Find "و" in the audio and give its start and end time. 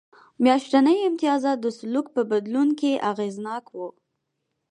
3.77-3.79